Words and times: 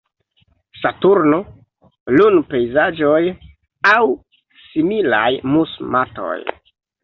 Saturno, 0.77 1.37
lunpejzaĝoj, 2.15 3.21
aŭ 3.93 4.03
similaj 4.67 5.29
mus-matoj. 5.55 6.37